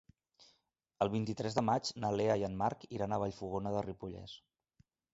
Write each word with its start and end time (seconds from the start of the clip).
El 1.07 1.11
vint-i-tres 1.15 1.59
de 1.59 1.65
maig 1.69 1.93
na 2.05 2.13
Lea 2.21 2.39
i 2.41 2.49
en 2.49 2.59
Marc 2.65 2.91
iran 3.01 3.17
a 3.17 3.23
Vallfogona 3.27 3.79
de 3.79 3.89
Ripollès. 3.91 4.39